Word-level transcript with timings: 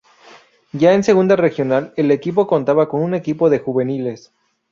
Ya 0.73 0.93
en 0.95 1.03
Segunda 1.03 1.35
Regional 1.35 1.93
el 1.95 2.09
equipo 2.09 2.47
contaba 2.47 2.89
con 2.89 3.03
un 3.03 3.13
equipo 3.13 3.51
de 3.51 3.59
juveniles. 3.59 4.33